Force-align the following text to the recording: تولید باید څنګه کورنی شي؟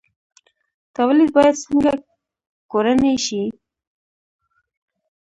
تولید 0.95 1.29
باید 1.35 1.55
څنګه 1.63 1.93
کورنی 2.71 3.15
شي؟ 3.25 3.43